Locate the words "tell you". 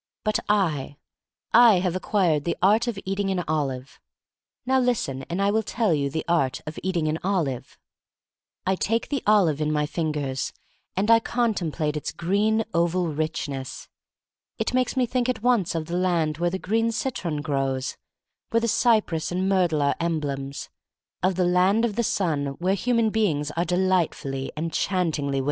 5.61-6.09